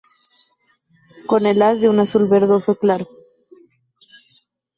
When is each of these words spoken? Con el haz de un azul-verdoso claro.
Con 1.27 1.45
el 1.45 1.61
haz 1.61 1.79
de 1.79 1.87
un 1.87 1.99
azul-verdoso 1.99 2.73
claro. 2.73 3.05